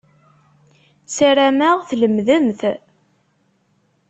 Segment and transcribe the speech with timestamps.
[1.15, 2.61] Sarameɣ tlemmdemt.